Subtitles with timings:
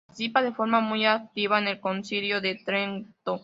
[0.07, 3.39] Participa de forma muy activa en el Concilio de Trento.